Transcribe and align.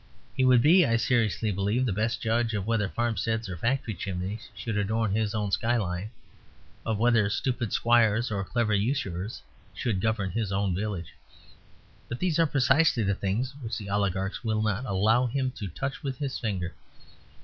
He 0.35 0.43
would 0.43 0.63
be, 0.63 0.83
I 0.83 0.95
seriously 0.95 1.51
believe, 1.51 1.85
the 1.85 1.93
best 1.93 2.23
judge 2.23 2.55
of 2.55 2.65
whether 2.65 2.89
farmsteads 2.89 3.47
or 3.47 3.55
factory 3.55 3.93
chimneys 3.93 4.49
should 4.55 4.75
adorn 4.75 5.11
his 5.13 5.35
own 5.35 5.51
sky 5.51 5.77
line, 5.77 6.09
of 6.83 6.97
whether 6.97 7.29
stupid 7.29 7.71
squires 7.71 8.31
or 8.31 8.43
clever 8.43 8.73
usurers 8.73 9.43
should 9.75 10.01
govern 10.01 10.31
his 10.31 10.51
own 10.51 10.73
village. 10.73 11.13
But 12.09 12.17
these 12.17 12.39
are 12.39 12.47
precisely 12.47 13.03
the 13.03 13.13
things 13.13 13.53
which 13.61 13.77
the 13.77 13.91
oligarchs 13.91 14.43
will 14.43 14.63
not 14.63 14.85
allow 14.87 15.27
him 15.27 15.51
to 15.51 15.67
touch 15.67 16.01
with 16.01 16.17
his 16.17 16.39
finger. 16.39 16.73